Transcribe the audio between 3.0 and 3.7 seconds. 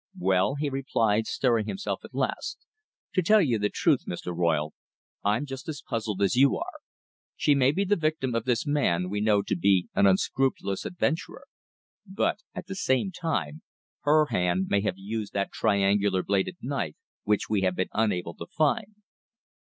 "to tell you the